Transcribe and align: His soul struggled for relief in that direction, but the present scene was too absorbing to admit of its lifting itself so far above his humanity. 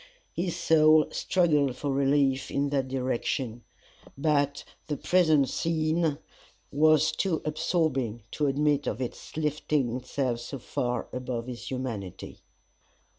His 0.33 0.55
soul 0.55 1.05
struggled 1.11 1.75
for 1.75 1.91
relief 1.91 2.49
in 2.49 2.69
that 2.69 2.87
direction, 2.87 3.63
but 4.17 4.63
the 4.87 4.97
present 4.97 5.47
scene 5.49 6.17
was 6.71 7.11
too 7.11 7.39
absorbing 7.45 8.23
to 8.31 8.47
admit 8.47 8.87
of 8.87 8.99
its 8.99 9.37
lifting 9.37 9.95
itself 9.97 10.39
so 10.39 10.57
far 10.57 11.07
above 11.13 11.45
his 11.45 11.69
humanity. 11.69 12.39